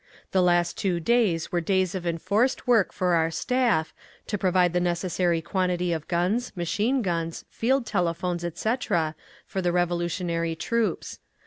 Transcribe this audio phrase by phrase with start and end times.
[0.31, 3.93] The last two days were days of enforced work for our Staff,
[4.25, 9.13] to provide the necessary quantity of guns, machine guns, field telephones, etc.,
[9.45, 11.19] for the revolutionary troops.